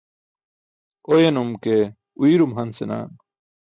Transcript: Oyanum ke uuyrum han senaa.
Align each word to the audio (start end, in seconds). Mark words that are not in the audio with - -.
Oyanum 1.11 1.51
ke 1.63 1.75
uuyrum 2.19 2.51
han 2.57 2.69
senaa. 2.77 3.05